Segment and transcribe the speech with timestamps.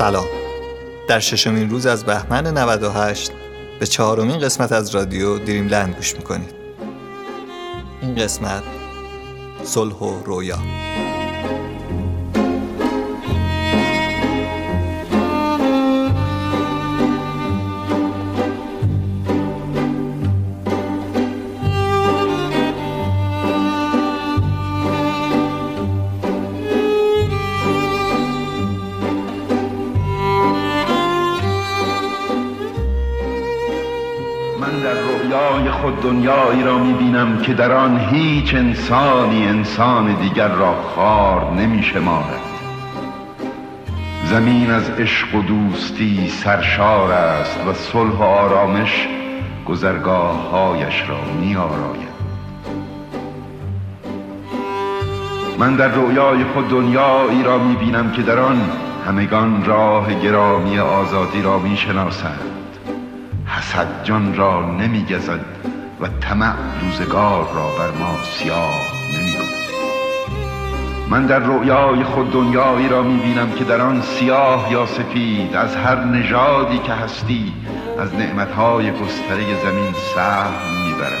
[0.00, 0.26] سلام.
[1.08, 3.32] در ششمین روز از بهمن 98
[3.80, 6.54] به چهارمین قسمت از رادیو دریملند گوش می‌کنید.
[8.02, 8.62] این قسمت
[9.64, 10.58] صلح و رویا.
[36.02, 42.40] دنیایی را می‌بینم که در آن هیچ انسانی انسان دیگر را خار نمی شمارد
[44.24, 49.08] زمین از عشق و دوستی سرشار است و صلح و آرامش
[49.68, 52.10] گذرگاه هایش را می آراید
[55.58, 58.60] من در رویای خود دنیایی را می بینم که در آن
[59.06, 62.60] همگان راه گرامی آزادی را می شناسند
[63.46, 65.69] حسد جان را نمی گزد
[66.00, 68.80] و طمع روزگار را بر ما سیاه
[69.14, 69.30] نمی
[71.10, 75.76] من در رویای خود دنیایی را می بینم که در آن سیاه یا سفید از
[75.76, 77.52] هر نژادی که هستی
[77.98, 80.52] از نعمتهای گستره زمین سهم
[80.86, 81.20] می‌برد.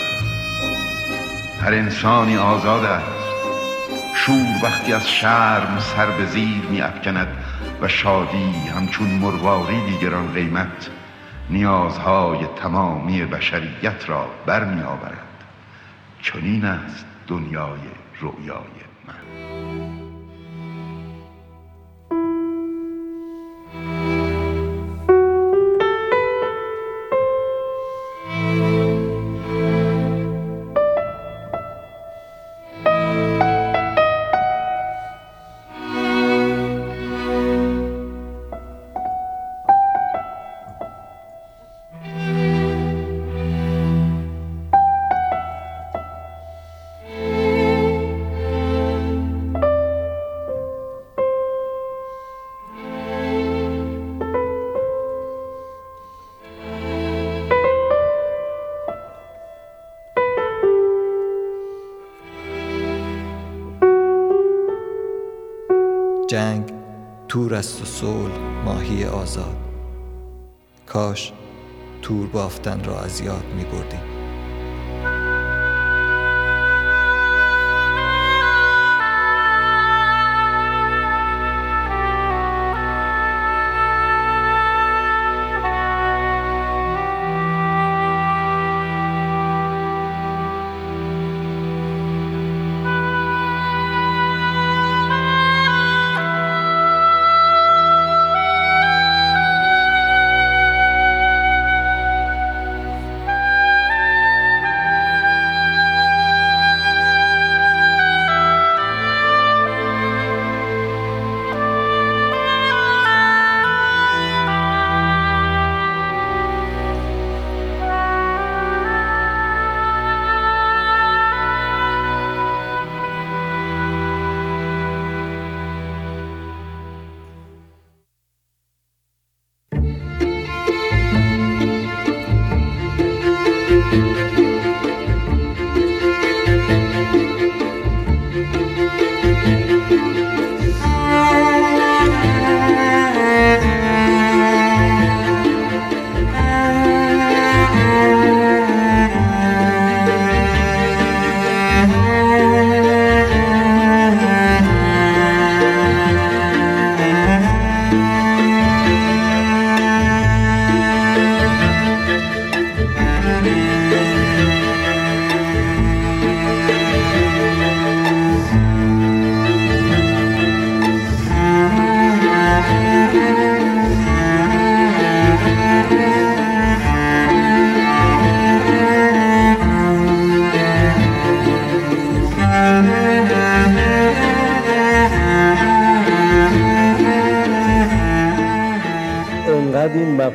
[1.62, 3.30] هر انسانی آزاد است.
[4.16, 7.28] شور وقتی از شرم سر به زیر می افکند
[7.82, 10.90] و شادی همچون مرواری دیگران قیمت
[11.50, 15.44] نیازهای تمامی بشریت را برمی آورد
[16.22, 17.80] چنین است دنیای
[18.20, 18.89] رؤیای.
[67.60, 69.56] است و صلح ماهی آزاد.
[70.86, 71.32] کاش
[72.02, 74.19] تور بافتن را از یاد می بردیم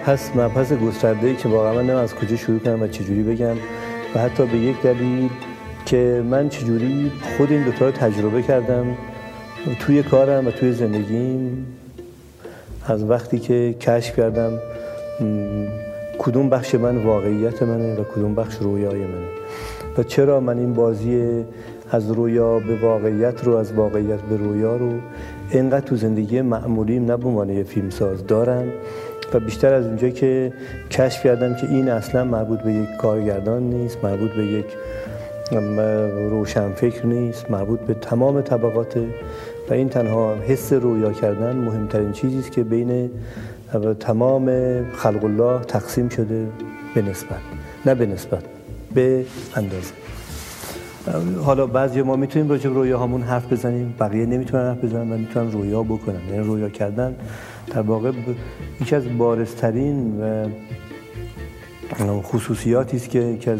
[0.05, 3.55] مبحث مبحث گسترده ای که واقعا من از کجا شروع کنم و چجوری بگم
[4.15, 5.29] و حتی به یک دلیل
[5.85, 8.85] که من چجوری خود این دوتا رو تجربه کردم
[9.79, 11.65] توی کارم و توی زندگیم.
[12.87, 14.59] از وقتی که کشف کردم
[16.19, 19.27] کدوم بخش من واقعیت منه و کدوم بخش رویای منه؟
[19.97, 21.43] و چرا من این بازی
[21.91, 24.93] از رویا به واقعیت رو از واقعیت به رویا رو
[25.49, 28.67] اینقدر تو زندگی معمولیم نه به عنوان فیلمساز دارم؟
[29.35, 30.53] و بیشتر از اونجایی که
[30.91, 34.65] کشف کردم که این اصلا مربوط به یک کارگردان نیست مربوط به یک
[36.29, 38.97] روشنفکر نیست مربوط به تمام طبقات
[39.69, 43.11] و این تنها حس رویا کردن مهمترین چیزی است که بین
[43.99, 44.51] تمام
[44.91, 46.47] خلق الله تقسیم شده
[46.95, 47.39] به نسبت
[47.85, 48.43] نه به نسبت
[48.93, 49.93] به اندازه.
[51.43, 55.17] حالا بعضی ما می‌تونیم راجع به رویا همون حرف بزنیم بقیه نمی‌تونن حرف بزنن و
[55.17, 57.15] می‌تونن رویا بکنن یعنی رویا کردن
[57.67, 58.11] در واقع
[58.81, 60.47] یکی از بارزترین و
[62.21, 63.59] خصوصیاتی است که یکی از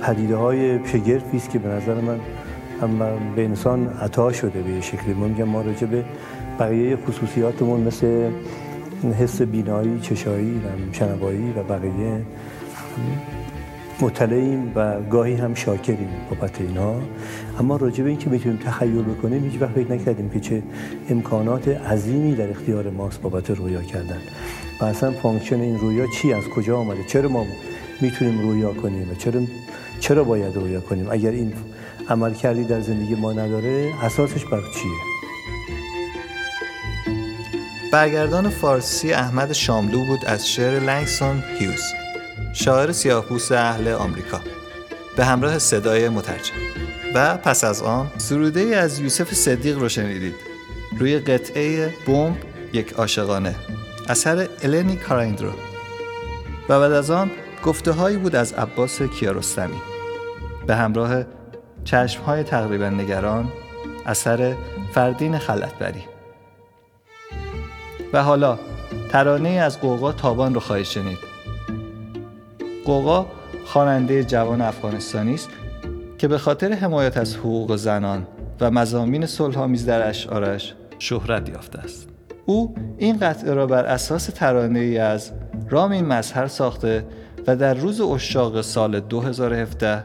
[0.00, 2.20] پدیده های شگرفی است که به نظر من
[3.36, 5.14] به انسان عطا شده به شکلی.
[5.14, 6.04] ما میگم ما راجع به
[6.58, 8.30] بقیه خصوصیاتمون مثل
[9.20, 10.60] حس بینایی، چشایی
[10.92, 12.22] شنوایی و بقیه
[14.02, 16.94] مطلعیم و گاهی هم شاکریم بابت اینا.
[17.58, 20.62] اما راجع به اینکه می‌تونیم تخیل بکنیم هیچ وقت فکر نکردیم که چه
[21.10, 24.18] امکانات عظیمی در اختیار ماست بابت رویا کردن.
[24.80, 27.46] و اصلا function این رویا چی از کجا آمده؟ چرا ما
[28.00, 29.40] می‌تونیم رویا کنیم و چرا
[30.00, 31.52] چرا باید رویا کنیم؟ اگر این
[32.08, 34.92] عملکردی در زندگی ما نداره اساسش بر چیه؟
[37.92, 41.82] برگردان فارسی احمد شاملو بود از شعر لنگستون هیوز
[42.52, 44.40] شاعر سیاهپوست اهل آمریکا.
[45.16, 46.54] به همراه صدای مترجم.
[47.14, 50.34] و پس از آن سروده از یوسف صدیق رو شنیدید.
[50.98, 52.36] روی قطعه بمب
[52.72, 53.54] یک عاشقانه.
[54.08, 55.52] اثر النی کارایندرو.
[56.68, 57.30] و بعد از آن
[57.64, 59.80] گفته هایی بود از عباس کیارستمی.
[60.66, 61.24] به همراه
[61.84, 63.52] چشم های تقریبا نگران
[64.06, 64.54] اثر
[64.94, 66.04] فردین خلطبری
[68.12, 68.58] و حالا
[69.10, 71.29] ترانه از قوقا تابان رو خواهید شنید.
[72.90, 73.26] قوقا
[73.64, 75.48] خواننده جوان افغانستانی است
[76.18, 78.26] که به خاطر حمایت از حقوق زنان
[78.60, 82.08] و مزامین صلحآمیز در اشعارش شهرت یافته است.
[82.46, 85.32] او این قطعه را بر اساس ترانه ای از
[85.68, 87.04] رامین مظهر ساخته
[87.46, 90.04] و در روز اشاق سال 2017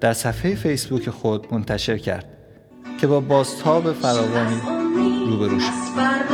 [0.00, 2.26] در صفحه فیسبوک خود منتشر کرد
[3.00, 4.60] که با بازتاب فراوانی
[5.26, 6.33] روبرو شد.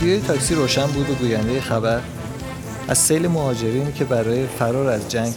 [0.00, 2.00] رادیوی تاکسی روشن بود و گوینده خبر.
[2.88, 5.34] از سیل مهاجرین که برای فرار از جنگ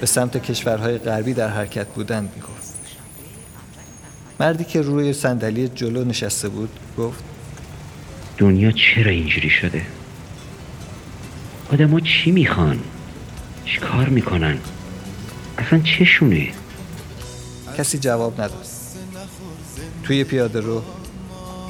[0.00, 2.74] به سمت کشورهای غربی در حرکت بودند می‌گفت.
[4.40, 6.68] مردی که روی صندلی جلو نشسته بود
[6.98, 7.24] گفت
[8.38, 9.82] دنیا چرا اینجوری شده؟
[11.72, 12.80] آدما چی می‌خوان؟
[13.64, 14.58] چی کار می‌کنن؟
[15.58, 16.48] اصلا چشونه؟
[17.78, 18.66] کسی جواب نداد.
[20.02, 20.82] توی پیاده رو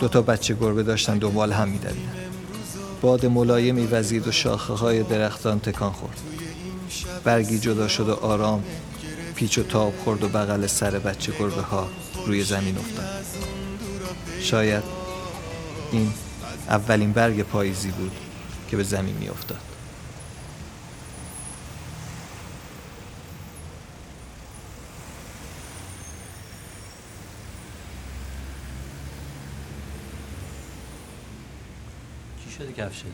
[0.00, 2.25] دو تا بچه گربه داشتن دنبال هم میدویدن.
[3.00, 6.20] باد ملایمی وزید و شاخه های درختان تکان خورد.
[7.24, 8.64] برگی جدا شد و آرام
[9.34, 11.88] پیچ و تاب خورد و بغل سر بچه گربه ها
[12.26, 13.08] روی زمین افتاد.
[14.40, 14.82] شاید
[15.92, 16.12] این
[16.68, 18.12] اولین برگ پاییزی بود
[18.70, 19.75] که به زمین می افتاد
[32.86, 33.04] کفشه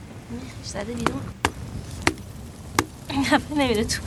[0.65, 1.21] زده بیرون
[3.25, 4.03] هفته نمیره تو.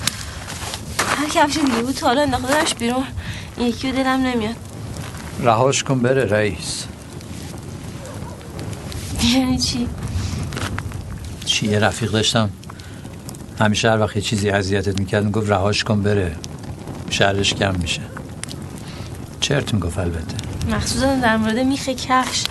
[1.18, 3.04] هر کفش دیگه بود تا حالا انداختنش بیرون
[3.58, 4.56] این یکی دلم نمیاد.
[5.40, 6.86] رهاش کن بره رئیس.
[9.24, 9.88] یعنی چی؟
[11.46, 12.50] چی یه رفیق داشتم؟
[13.60, 16.36] همیشه هر وقت یه چیزی اذیتت می‌کرد می‌گفت رهاش کن بره.
[17.10, 18.02] شرش کم میشه.
[19.40, 20.36] چرت می‌گفت البته.
[20.70, 22.44] مخصوصا در مورد میخ کفش.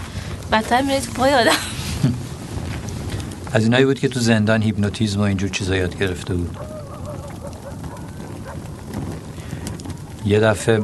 [0.53, 1.53] بدتر میره تو پای آدم.
[3.55, 6.57] از اینایی بود که تو زندان هیپنوتیزم و اینجور چیزا یاد گرفته بود.
[10.27, 10.83] یه دفعه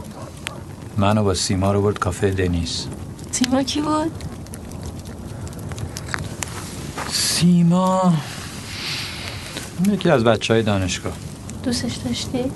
[0.97, 2.87] منو با سیما رو برد کافه دنیس.
[3.31, 4.13] سیما کی بود؟
[7.13, 8.15] سیما
[9.89, 11.13] یکی از بچه های دانشگاه.
[11.65, 12.51] دوستش داشتی؟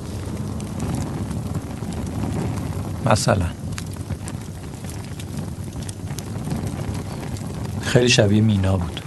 [3.06, 3.46] مثلا.
[7.82, 9.03] خیلی شبیه مینا بود.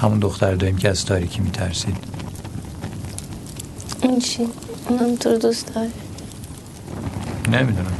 [0.00, 1.96] همون دختر داریم که از تاریکی میترسید.
[4.02, 4.48] این چی؟
[4.88, 5.90] اونم تو رو دوست داره.
[7.52, 7.92] نمی‌دونم.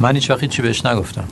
[0.00, 1.24] من هیچ وقت چی بهش نگفتم.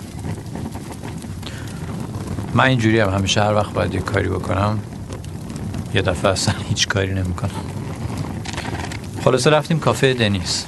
[2.55, 4.79] من اینجوری هم همیشه هر وقت باید یه کاری بکنم
[5.95, 7.51] یه دفعه اصلا هیچ کاری نمی‌کنم.
[9.25, 10.65] خلاصه رفتیم کافه دنیس.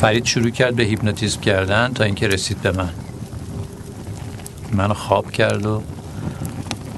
[0.00, 2.90] فرید شروع کرد به هیپنوتیزم کردن تا اینکه رسید به من.
[4.72, 5.82] منو خواب کرد و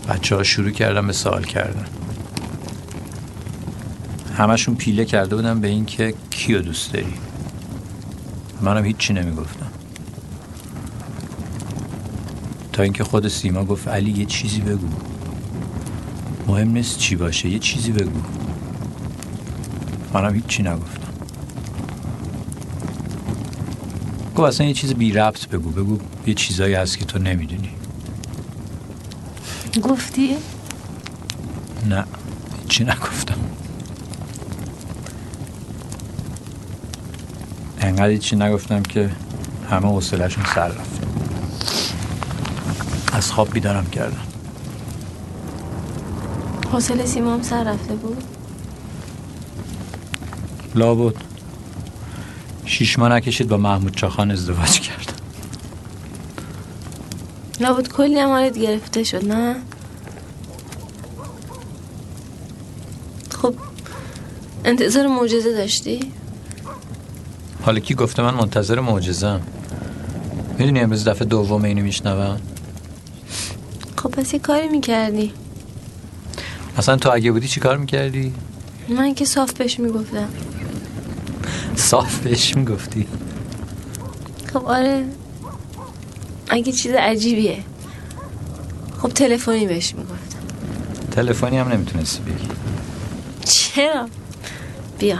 [0.08, 1.86] بچه ها شروع کردن به سوال کردن.
[4.36, 7.14] همشون پیله کرده بودن به این که کیو دوست داری؟
[8.60, 9.66] منم هیچی نمی‌گفتم.
[12.72, 14.88] تا اینکه خود سیما گفت علی یه چیزی بگو.
[16.46, 18.20] مهم نیست چی باشه یه چیزی بگو.
[20.12, 21.07] منم هیچی نگفتم.
[24.38, 27.70] گفت اصلا یه چیز بی ربط بگو بگو یه چیزایی هست که تو نمی‌دونی.
[29.82, 30.36] گفتی؟
[31.88, 32.04] نه
[32.62, 33.38] هیچی نگفتم.
[37.80, 39.10] انقدر هیچی نگفتم که
[39.70, 41.00] همه حوصلهشون سر رفت.
[43.12, 44.26] از خواب بیدارم کردم.
[46.72, 48.22] حوصله سیما هم سر رفته بود؟
[50.74, 51.27] لابد.
[52.78, 55.22] شیش ماه نکشید با محمود چاخان ازدواج کرد
[57.60, 59.56] لابد کلی هم گرفته شد نه؟
[63.42, 63.54] خب
[64.64, 66.12] انتظار معجزه داشتی؟
[67.62, 69.40] حالا کی گفته من منتظر معجزم
[70.58, 72.40] می‌دونی امروز دفعه دوم اینو میشنوم؟
[73.96, 75.32] خب پس یه کاری می‌کردی؟
[76.76, 78.34] اصلا تو اگه بودی چی کار می‌کردی؟
[78.88, 80.28] من که صاف بهش می‌گفتم.
[81.78, 83.06] صاف بهش می‌گفتی
[84.52, 85.04] خب آره.
[86.48, 87.64] اگه چیز عجیبیه.
[89.02, 90.38] خب تلفنی بهش می‌گفتم.
[91.10, 92.48] تلفنی هم نمی‌تونستی بگی.
[93.44, 94.08] چرا؟
[94.98, 95.18] بیا.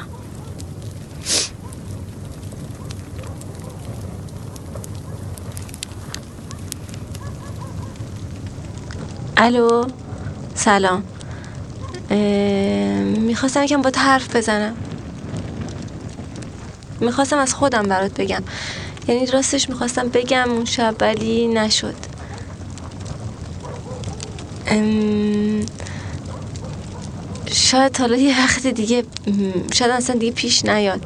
[9.37, 9.85] الو؟
[10.55, 11.03] سلام.
[13.19, 14.77] می‌خواستم یکم با حرف بزنم.
[17.01, 18.43] می‌خواستم از خودم برات بگم.
[19.09, 21.95] یعنی راستش می‌خواستم بگم اون شب ولی نشد.
[24.67, 25.67] ام،
[27.53, 29.05] شاید حالا یه وقت دیگه
[29.75, 31.01] شاید اصلا دیگه پیش نیاد.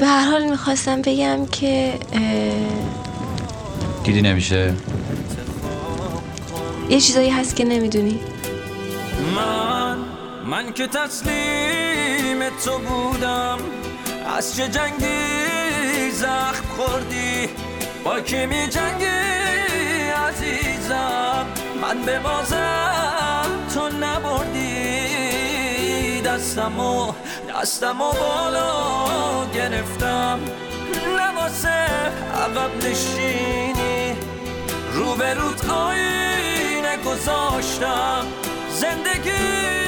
[0.00, 1.94] به هر حال می‌خواستم بگم که
[4.04, 4.74] دیدی نمیشه؟
[6.90, 8.18] یه چیزایی هست که نمی‌دونی.
[9.36, 9.96] من
[10.50, 13.58] من که تسلیم تو بودم.
[14.26, 17.48] از چه جنگی زخم خوردی؟
[18.04, 19.06] با کی می جنگی
[20.28, 21.46] عزیزم
[21.82, 24.64] من به بازم تو نبردی.
[26.20, 27.12] دستمو
[27.48, 30.40] دستمو بالا گرفتم.
[31.18, 34.16] لباس عقب نشینی.
[34.92, 38.26] روبروت آینه گذاشتم.
[38.70, 39.83] زندگیمونو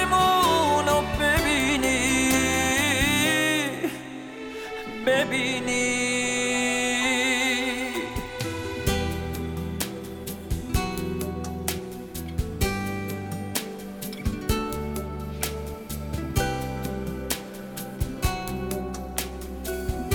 [5.16, 5.96] ببینی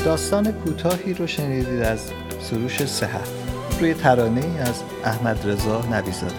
[0.05, 2.00] داستان کوتاهی رو شنیدید از
[2.39, 3.27] سروش صحت.
[3.79, 6.34] روی ترانه ای از احمد رضا نبیزاده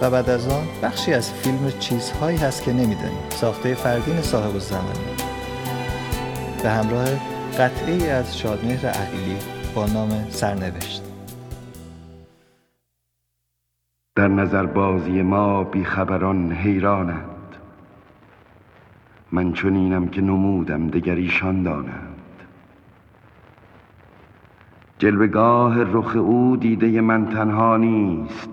[0.00, 4.98] و بعد از آن بخشی از فیلم چیزهایی هست که نمی‌دانیم ساخته فردین صاحب الزمانی
[6.62, 9.36] به همراه قطعه از شادمهر عقیلی
[9.74, 11.02] با نام سرنوشت.
[14.16, 17.56] در نظر بازی ما بیخبران حیرانند.
[19.32, 22.42] من چنینم که نمودم دگریشان دانند.
[24.98, 28.48] جلوگاه رخ او دیده من تنها نیست.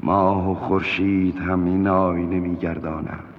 [0.00, 3.35] ماه و خورشید هم این آینه میگردانند.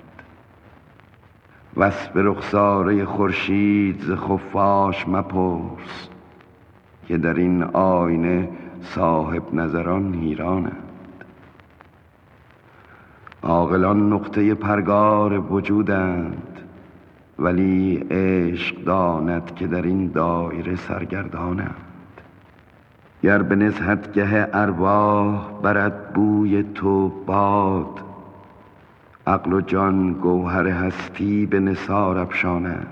[1.75, 6.09] وصف رخساره خورشید ز خفاش مپرس
[7.07, 8.49] که در این آینه
[8.81, 10.83] صاحب نظران حیرانند.
[13.43, 16.59] عاقلان نقطه پرگار وجودند
[17.39, 21.75] ولی عشق داند که در این دایره سرگردانند.
[23.23, 28.06] گر به نزهتگه ارواح برد بوی تو باد
[29.27, 32.87] عقل و جان گوهر هستی به نثار افشانند.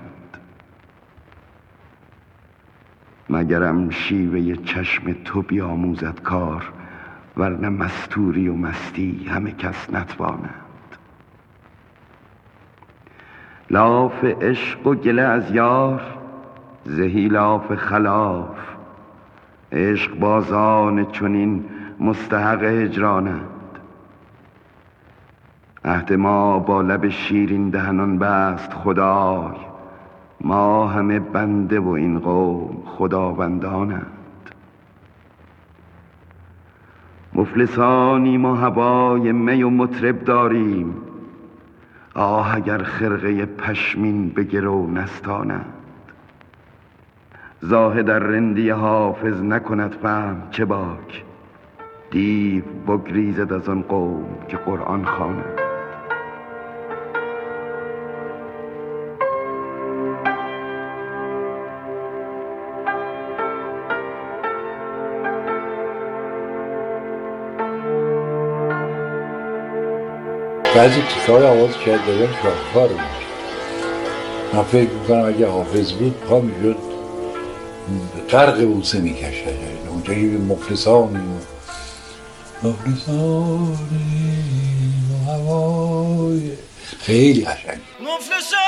[3.30, 6.72] مگرم شیوه چشم تو بیاموزد کار
[7.36, 10.64] ورنه مستوری و مستی همه کس نتوانند.
[13.70, 16.02] لاف عشق و گله از یار
[16.84, 18.58] زهی لاف خلاف.
[19.72, 21.64] عشق بازان چنین
[22.00, 23.55] مستحق هجرانند.
[25.86, 29.56] عهد ما با لب شیرین دهنان بست خدای.
[30.40, 34.06] ما همه بنده و این قوم خداوندانند.
[37.34, 40.94] مفلسانیم و هوای می و مطرب داریم.
[42.14, 45.72] آه اگر خرقه پشمین به گرو نستانند.
[47.60, 51.24] زاهد در رندی حافظ نکند فهم چه باک.
[52.10, 55.65] دیو بگریزد از آن قوم که قرآن خوانند
[70.76, 73.00] بعضی تیکار آواز شاید دادن شاهکار بود
[74.52, 76.76] من فکر می‌کنم اگه حافظ بود پا می‌شد.
[78.30, 79.48] غرق بوسه می‌کشد.
[79.88, 81.40] اونجا که مفلسانیم
[82.62, 83.90] مفلسانیم
[85.10, 86.52] و هوای
[87.00, 87.80] خیلی قشنگ.
[88.00, 88.65] مفلسانی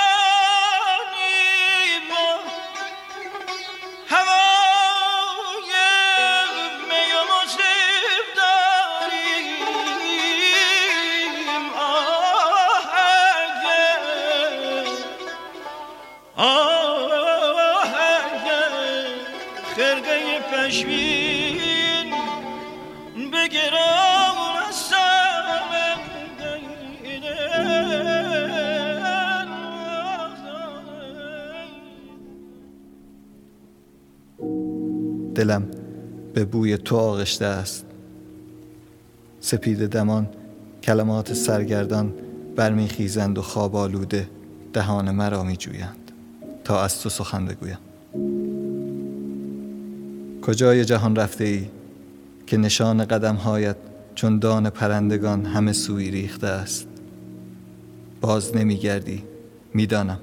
[35.38, 35.62] دلم
[36.34, 37.84] به بوی تو آغشته است.
[39.40, 40.28] سپید دمان
[40.82, 42.14] کلمات سرگردان
[42.56, 44.28] برمیخیزند و خواب آلوده
[44.72, 46.12] دهان مرا میجویند.
[46.64, 47.78] تا از تو سخن بگویم.
[50.42, 51.66] کجای جهان رفته ای
[52.46, 53.76] که نشان قدمهایت
[54.14, 56.86] چون دان پرندگان همه سوی ریخته است؟
[58.20, 59.22] باز نمیگردی
[59.74, 60.18] می‌دانم.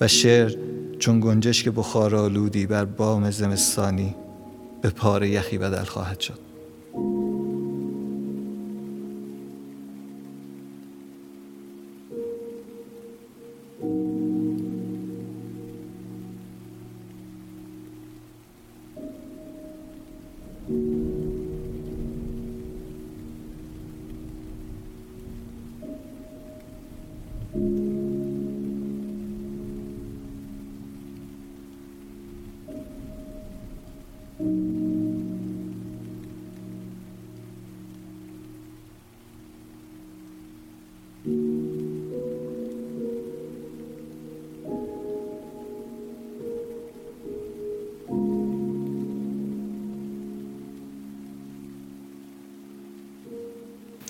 [0.00, 0.54] و شعر
[0.98, 4.14] چون گنجشک بخار آلودی بر بام زمستانی
[4.82, 6.43] به پاره یخی بدل خواهد شد.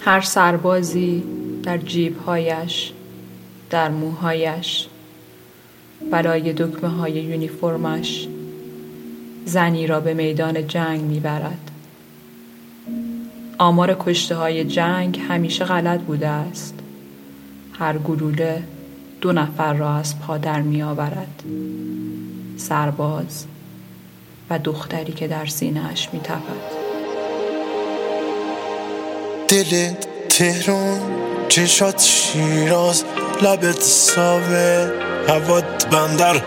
[0.05, 1.23] هر سربازی
[1.63, 2.93] در جیبهایش
[3.71, 4.87] در موهایش
[6.11, 8.29] برای دکمه های یونیفرمش
[9.45, 11.71] زنی را به میدان جنگ می‌برد.
[13.59, 16.75] آمار کشته های جنگ همیشه غلط بوده است.
[17.73, 18.63] هر گلوله
[19.21, 21.43] دو نفر را از پادر می آورد
[22.57, 23.47] سرباز
[24.51, 26.74] و دختری که در سینهاش می تپد
[29.49, 29.91] دل
[30.29, 31.01] تهران
[31.49, 33.05] چشات شیراز
[33.43, 34.91] لبت ساوه
[35.29, 36.43] هوات بندر.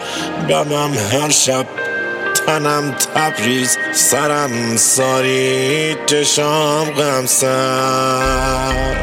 [0.49, 1.65] بمم هر شب
[2.45, 8.95] تنم تبریز سرم ساری چشام غمسر.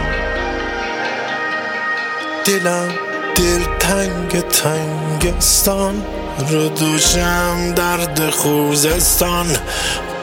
[2.44, 2.88] دلم
[3.36, 6.04] دل تنگ تنگستان
[6.50, 9.46] رو دوشم درد خوزستان.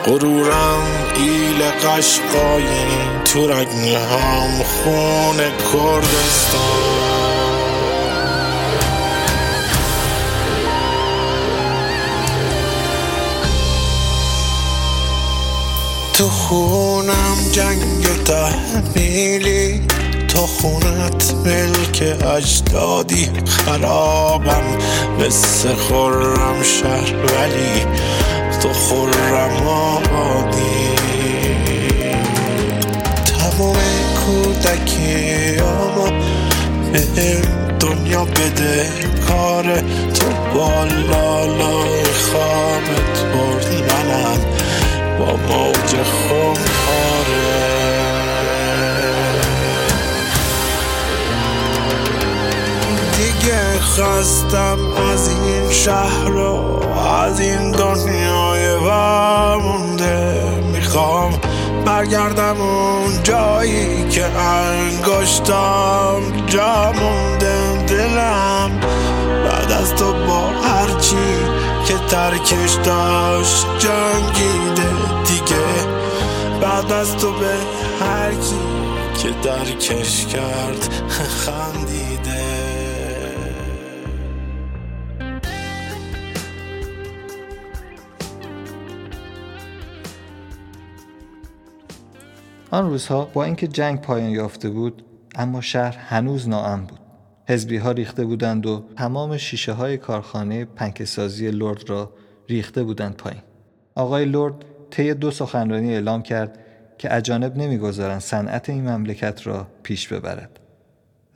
[0.05, 0.83] غرورم
[1.15, 2.87] ایل قشقایی
[3.25, 6.81] تو رگنهم خون کردستان.
[16.13, 19.81] تو خونم جنگ تحمیلی
[20.27, 22.03] تو خونت ملک
[22.37, 24.77] اجدادی خرابم
[25.19, 27.85] مثل خورم شهر ولی
[28.61, 30.89] تو خورم آبادی.
[33.25, 33.75] تمام
[34.25, 36.09] کودکی آما
[36.93, 37.01] به
[37.79, 38.89] دنیا بده
[39.27, 39.63] کار
[40.13, 40.31] تو.
[40.53, 44.39] بالالای خوابت برد منم.
[45.19, 47.80] با موج خمپاره
[53.41, 54.77] دیگه خستم
[55.11, 61.33] از این شهر و از این دنیای ورمونده می‌خوام
[61.85, 67.85] برگردم اون جایی که انگشتم جا مونده.
[67.87, 68.79] دلم
[69.45, 71.15] بعد از تو با هرچی
[71.85, 74.89] که ترکش داشت جنگیده.
[75.27, 75.65] دیگه
[76.61, 77.55] بعد از تو به
[78.05, 78.61] هر کی
[79.21, 80.89] که درکش کرد
[81.45, 82.10] خندیده.
[92.71, 95.05] آن روزها با اینکه جنگ پایان یافته بود
[95.35, 96.99] اما شهر هنوز ناامن بود.
[97.47, 102.11] حزبی ها ریخته بودند و تمام شیشه های کارخانه پنکسازی لرد را
[102.49, 103.41] ریخته بودند پایین.
[103.95, 104.53] آقای لرد
[104.91, 106.59] طی دو سخنرانی اعلام کرد
[106.97, 110.59] که اجانب نمی‌گذارند صنعت این مملکت را پیش ببرد.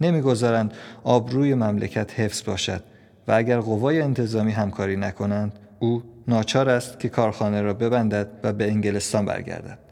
[0.01, 2.83] نمی‌گذارند آبروی مملکت حفظ باشد
[3.27, 8.71] و اگر قوای انتظامی همکاری نکنند او ناچار است که کارخانه را ببندد و به
[8.71, 9.84] انگلستان برگردد.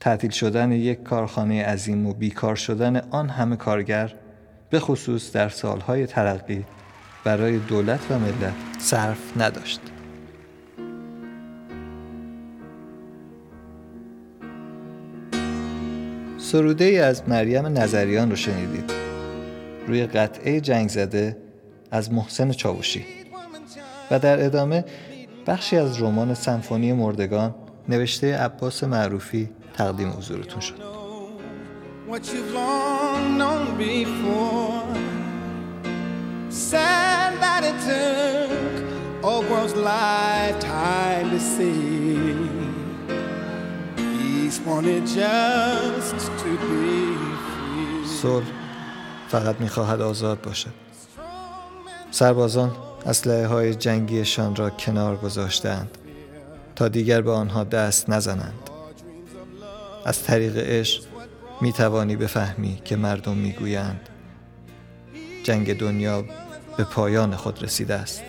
[0.00, 4.14] تعطیل شدن یک کارخانه عظیم و بیکار شدن آن همه کارگر
[4.70, 6.64] به خصوص در سالهای ترقی
[7.24, 9.80] برای دولت و ملت صرف نداشت.
[16.38, 18.92] سروده ای از مریم نظریان رو شنیدید.
[19.86, 21.36] روی قطعه جنگ زده
[21.90, 23.04] از محسن چاوشی.
[24.10, 24.84] و در ادامه
[25.46, 27.54] بخشی از رمان سمفونی مردگان
[27.88, 30.74] نوشته عباس معروفی تقدیم حضورتون شد.
[48.22, 48.46] صلح
[49.28, 50.70] فقط می‌خواهد آزاد باشد.
[52.10, 52.72] سربازان
[53.06, 55.98] اسلحه های جنگیشان را کنار گذاشتند
[56.76, 58.69] تا دیگر به آنها دست نزنند.
[60.04, 61.02] از طریق عشق
[61.60, 64.08] می توانی بفهمی که مردم می گویند
[65.44, 66.24] جنگ دنیا
[66.76, 68.22] به پایان خود رسیده است.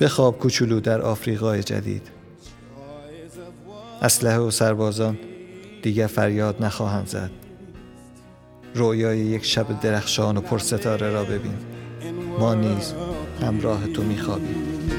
[0.00, 2.08] بخواب کوچولو در آفریقای جدید.
[4.02, 5.18] اسلحه و سربازان
[5.82, 7.30] دیگر فریاد نخواهند زد.
[8.74, 11.56] رویای یک شب درخشان و پرستاره را ببین.
[12.38, 12.94] ما نیز
[13.40, 14.95] همراه تو میخوابیم.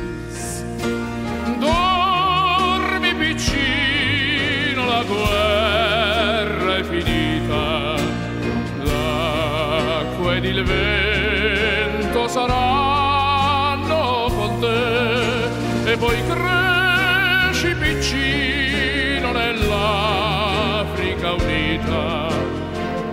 [10.57, 22.29] Il vento saranno con te e poi cresci piccino nell'Africa unita.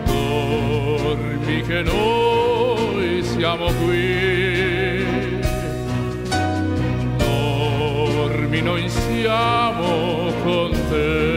[0.07, 5.05] Dormi che noi siamo qui.
[7.19, 11.34] dormi, noi siamo con te.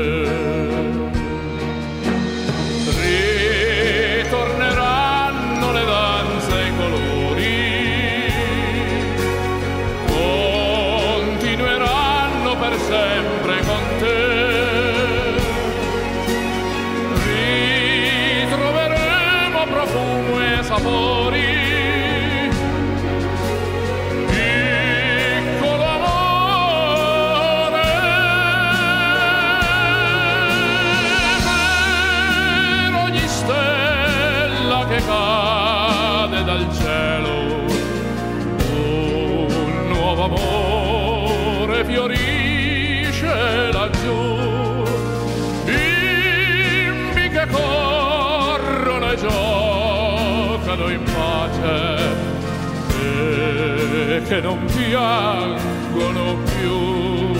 [54.47, 57.35] Non piangono più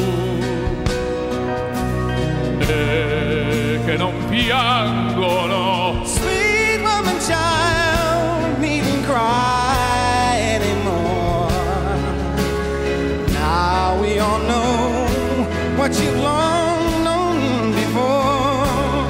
[3.86, 11.50] che non piangono Sweet woman child, needn't cry anymore.
[13.32, 19.08] Now we all know what you've long known before.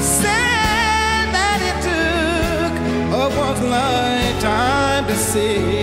[0.00, 2.74] Said that it took
[3.14, 5.79] a one's lifetime to see.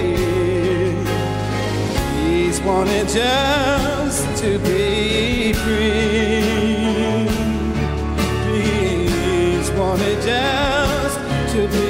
[2.67, 6.41] Wanted just to be free.
[8.51, 11.17] He's wanted just
[11.53, 11.86] to be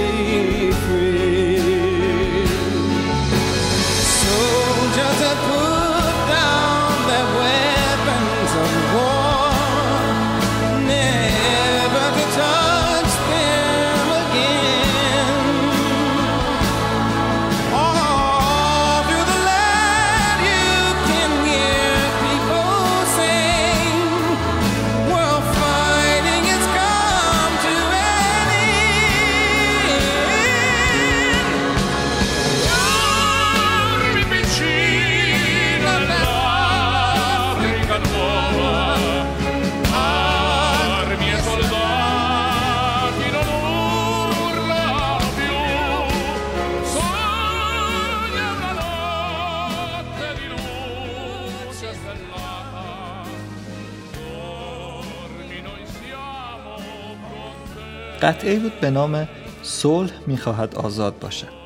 [58.22, 59.28] قطعه بود به نام
[59.64, 61.58] صلح می‌خواهد آزاد باشد.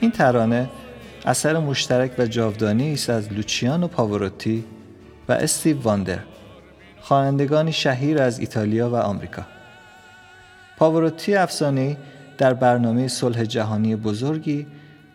[0.00, 0.68] این ترانه
[1.24, 4.64] اثر مشترک و جاودانی است از لوچیانو پاوروتی
[5.28, 6.18] و استیو واندر
[7.00, 9.42] خوانندگانی شهیر از ایتالیا و آمریکا.
[10.76, 11.96] پاوروتی افسانه‌ای
[12.38, 14.66] در برنامه صلح جهانی بزرگی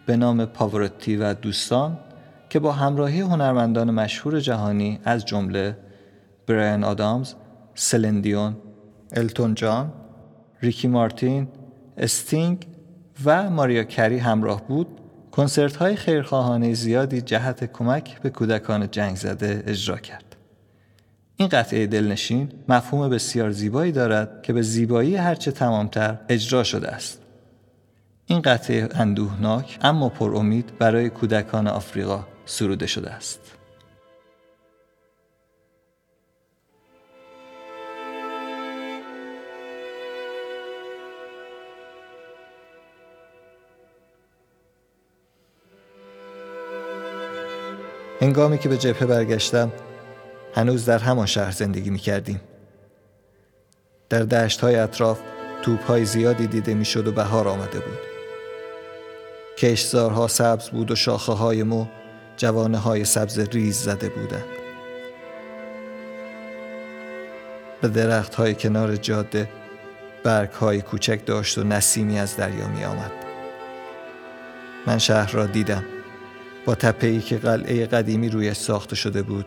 [0.06, 1.98] به نام پاوروتی و دوستان
[2.50, 5.78] که با همراهی هنرمندان مشهور جهانی از جمله
[6.48, 7.34] برایان آدامز،
[7.76, 8.56] سلندیون،
[9.14, 9.94] التون جان،
[10.62, 11.48] ریکی مارتین،
[11.98, 12.68] استینگ
[13.26, 14.88] و ماریا کری همراه بود
[15.32, 20.36] کنسرت های خیرخواهانه زیادی جهت کمک به کودکان جنگ زده اجرا کرد.
[21.38, 27.22] این قطعه دلنشین مفهوم بسیار زیبایی دارد که به زیبایی هرچه تمامتر اجرا شده است.
[28.26, 33.55] این قطعه اندوهناک اما پر امید برای کودکان آفریقا سروده شده است.
[48.22, 49.72] هنگامی که به جبهه برگشتم
[50.56, 52.42] هنوز در همان شهر زندگی می کردیم.
[54.10, 55.20] در دشت های اطراف
[55.62, 58.00] توپ های زیادی دیده می شد و بهار آمده بود.
[59.58, 61.86] کشزارها سبز بود و شاخه های مو
[62.38, 64.46] جوانه های سبز ریز زده بودند.
[67.82, 69.50] به درخت های کنار جاده
[70.24, 73.12] برگ های کوچک داشت و نسیمی از دریا می آمد.
[74.88, 75.95] من شهر را دیدم.
[76.66, 79.46] با تپه‌ای که قلعه قدیمی رویش ساخته شده بود.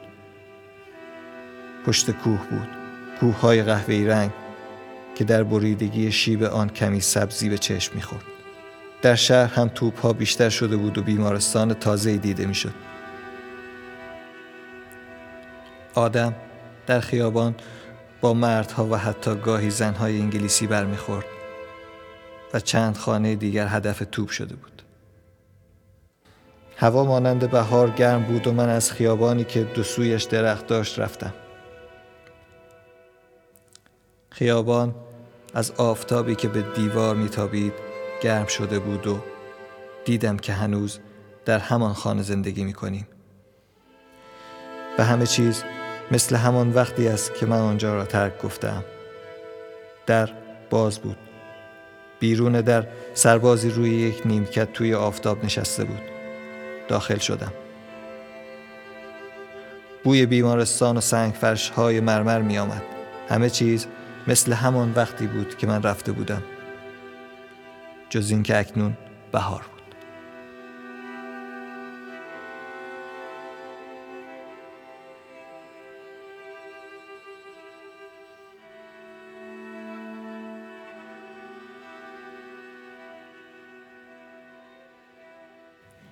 [1.87, 2.69] پشت کوه بود.
[3.21, 4.31] کوه های قهوه‌ای رنگ
[5.15, 8.25] که در بریدگی شیب آن کمی سبزی به چشم می‌خورد.
[9.03, 12.75] در شهر هم توپ ها بیشتر شده بود و بیمارستان تازه دیده می‌شد.
[15.95, 16.35] آدم
[16.87, 17.55] در خیابان
[18.21, 21.27] با مردها و حتی گاهی زنهای انگلیسی برمیخورد
[22.55, 24.78] و چند خانه دیگر هدف توپ شده بود.
[26.81, 31.35] هوا مانند بهار گرم بود و من از خیابانی که دو سویش درخت داشت رفتم.
[34.31, 34.95] خیابان
[35.55, 37.73] از آفتابی که به دیوار میتابید
[38.23, 39.19] گرم شده بود و
[40.05, 40.99] دیدم که هنوز
[41.45, 43.07] در همان خانه زندگی می‌کنیم.
[44.99, 45.65] و همه چیز
[46.11, 48.85] مثل همان وقتی است که من آنجا را ترک گفتم.
[50.07, 50.31] در
[50.71, 51.17] باز بود.
[52.21, 56.18] بیرون در سربازی روی یک نیمکت توی آفتاب نشسته بود.
[56.89, 57.53] داخل شدم.
[60.05, 62.83] بوی بیمارستان و سنگ فرش های مرمر می آمد
[63.29, 63.87] همه چیز
[64.27, 66.43] مثل همان وقتی بود که من رفته بودم.
[68.11, 68.97] جز اینکه اکنون
[69.33, 69.78] بهار بود.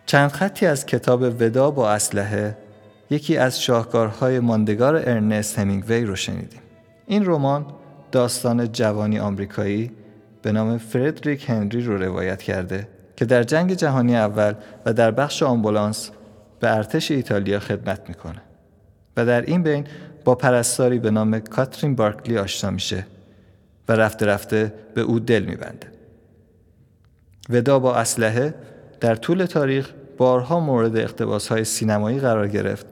[0.06, 2.56] چند خطی از کتاب ودا با اسلحه
[3.10, 6.60] یکی از شاهکارهای ماندگار ارنست همینگوی رو شنیدیم.
[7.06, 7.66] این رمان
[8.12, 9.92] داستان جوانی آمریکایی
[10.42, 14.54] به نام فردریک هنری رو روایت کرده که در جنگ جهانی اول
[14.86, 16.10] و در بخش آمبولانس
[16.60, 18.42] به ارتش ایتالیا خدمت می‌کنه
[19.16, 19.86] و در این بین
[20.24, 23.06] با پرستاری به نام کاترین بارکلی آشنا میشه
[23.88, 25.86] و رفته رفته به او دل میبنده.
[27.50, 28.54] ودا با اسلحه
[29.00, 32.86] در طول تاریخ بارها مورد اقتباس های سینمایی قرار گرفت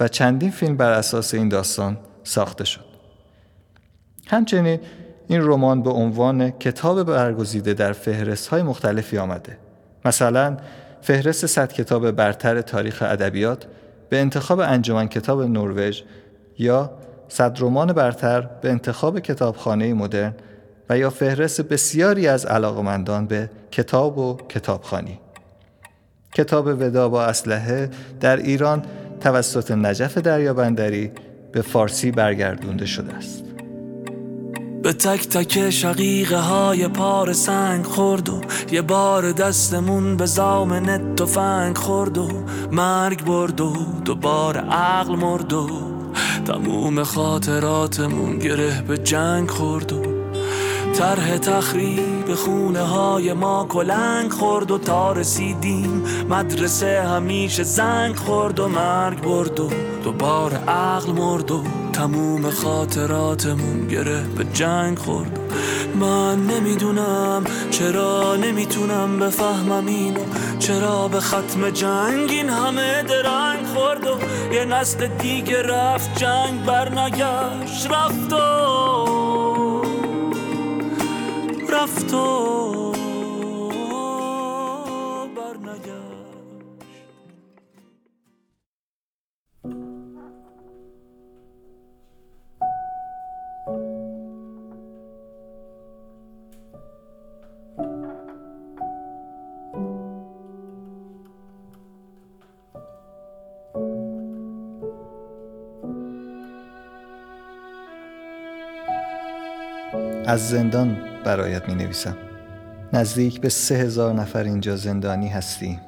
[0.00, 2.84] و چندین فیلم بر اساس این داستان ساخته شد.
[4.26, 4.80] همچنین
[5.28, 9.58] این رمان به عنوان کتاب برگزیده در فهرست های مختلفی آمده.
[10.04, 10.56] مثلا
[11.02, 13.66] فهرست صد کتاب برتر تاریخ ادبیات
[14.08, 16.02] به انتخاب انجمن کتاب نروژ
[16.58, 16.90] یا
[17.28, 20.34] صد رمان برتر به انتخاب کتابخانه مدرن
[20.90, 25.20] و یا فهرست بسیاری از علاقمندان به کتاب و کتابخانی.
[26.36, 28.82] کتاب ودا با اسلحه در ایران
[29.20, 31.10] توسط نجف دریابندری
[31.52, 33.44] به فارسی برگردونده شده است.
[34.82, 38.40] به تک تک شقیقه های پار سنگ خورد و
[38.72, 42.28] یه بار دستمون به زامن تفنگ خورد و
[42.72, 43.72] مرگ برد و
[44.04, 45.68] دوباره عقل مرد و
[46.46, 50.15] تموم خاطراتمون گره به جنگ خورد و
[50.98, 56.04] طرح تخریب خونه های ما کلنگ خورد و تا رسیدیم.
[56.30, 59.70] مدرسه همیشه زنگ خورد و مرگ برد و
[60.04, 65.38] دوباره عقل مرد و تموم خاطراتمون گره به جنگ خورد.
[66.00, 70.20] من نمی‌دونم چرا نمی‌تونم بفهمم اینو.
[70.58, 74.18] چرا به ختم جنگ این همه درنگ خورد و
[74.54, 79.05] یه نسل دیگه رفت جنگ برنگشت رفت و
[81.76, 82.92] رفت و
[110.26, 112.16] از زندان برایت می نویسم
[112.92, 115.80] نزدیک به سه هزار نفر اینجا زندانی هستیم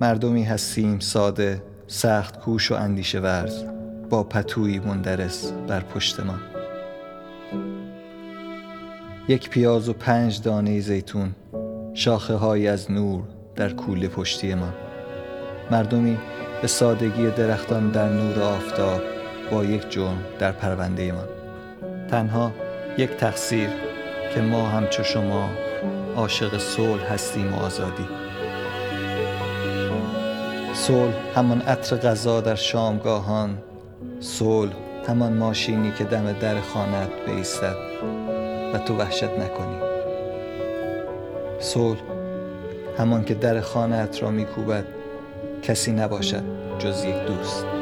[0.00, 3.64] مردمی هستیم ساده سخت کوش و اندیشه ورز.
[4.10, 6.34] با پتویی مندرس بر پشت ما.
[9.28, 11.34] یک پیاز و پنج دانه زیتون.
[11.94, 13.22] شاخه های از نور
[13.56, 14.72] در کوله پشتی ما.
[15.70, 16.18] مردمی
[16.62, 19.00] به سادگی درختان در نور آفتاب
[19.50, 21.24] با یک جرم در پرونده ما.
[22.10, 22.52] تنها
[22.98, 23.89] یک تقصیر.
[24.34, 25.50] که ما همچو شما
[26.16, 28.08] عاشق صلح هستیم و آزادی.
[30.74, 33.58] صلح همان عطر غذا در شامگاهان
[34.20, 34.72] صلح
[35.08, 37.76] همان ماشینی که دم در خانت بیستد
[38.74, 39.76] و تو وحشت نکنی.
[41.58, 42.00] صلح
[42.98, 44.84] همان که در خانت را میکوبد
[45.62, 46.42] کسی نباشد
[46.78, 47.79] جز یک دوست.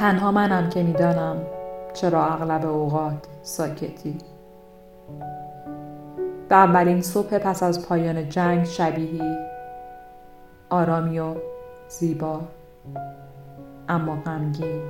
[0.00, 1.36] تنها منم که می‌دانم
[1.92, 4.18] چرا اغلب اوقات ساکتی.
[6.48, 9.36] به اولین صبح پس از پایان جنگ شبیهی
[10.70, 11.34] آرامی و
[11.88, 12.40] زیبا
[13.88, 14.82] اما غمگین.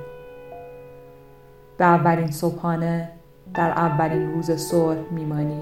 [1.77, 3.09] به اولین صبحانه
[3.53, 5.61] در اولین روز صلح میمانی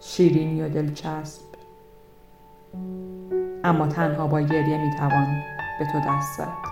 [0.00, 1.42] شیرینی و دلچسب.
[3.64, 5.42] اما تنها با گریه می‌توان
[5.78, 6.71] به تو دست زد.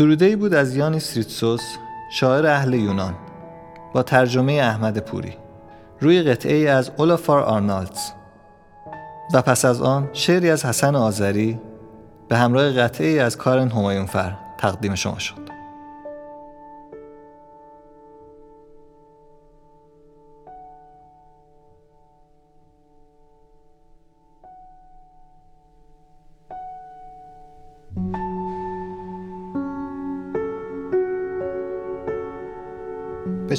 [0.00, 1.76] سروده ای بود از یانیس ریتسوس
[2.10, 3.14] شاعر اهل یونان
[3.94, 5.34] با ترجمه احمد پوری.
[6.00, 8.10] روی قطعه ای از اولافار آرنالدز
[9.34, 11.60] و پس از آن شعری از حسن آذری
[12.28, 15.59] به همراه قطعه ای از کارن همایونفر تقدیم شما شد.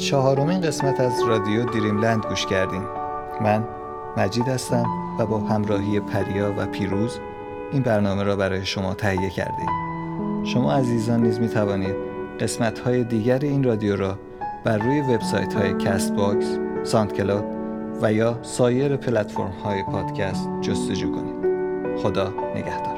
[0.01, 2.83] چهارمین قسمت از رادیو Dreamland گوش کردیم
[3.41, 3.67] من
[4.17, 4.85] مجید هستم
[5.19, 7.19] و با همراهی پریا و پیروز
[7.71, 9.69] این برنامه را برای شما تهیه کردیم
[10.43, 11.95] شما عزیزان نیز می توانید
[12.39, 14.19] قسمت های دیگر این رادیو را
[14.63, 17.45] بر روی وبسایت های Castbox، SoundCloud
[18.01, 21.41] و یا سایر پلتفرم های پادکست جستجو کنید.
[21.97, 22.90] خدا نگهدار.